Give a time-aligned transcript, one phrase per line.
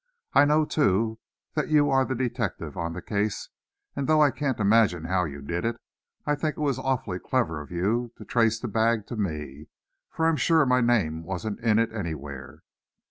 [0.33, 1.19] I know, too,
[1.53, 3.49] that you are the detective on the case,
[3.95, 5.75] and though I can't imagine how you did it,
[6.25, 9.67] I think it was awfully clever of you to trace the bag to me,
[10.09, 12.63] for I'm sure my name wasn't in it anywhere.